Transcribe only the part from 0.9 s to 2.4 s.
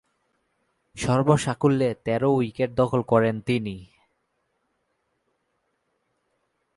সর্বসাকুল্যে তেরো